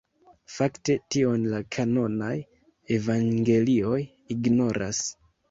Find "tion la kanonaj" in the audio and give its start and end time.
1.15-2.31